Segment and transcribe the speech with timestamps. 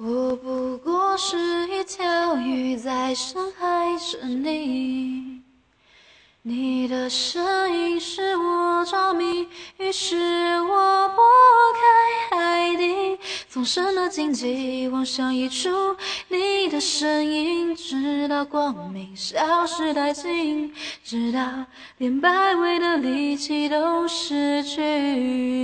[0.00, 1.36] 我不过是
[1.66, 5.42] 一条鱼，在深海着你。
[6.42, 9.48] 你的声音使我着迷，
[9.78, 10.16] 于是
[10.60, 11.24] 我拨
[12.30, 15.68] 开海底，纵身的荆棘，望向一处
[16.28, 20.72] 你的身影，直到光明消失殆尽，
[21.02, 21.40] 直到
[21.96, 25.57] 连摆尾的力气都失去。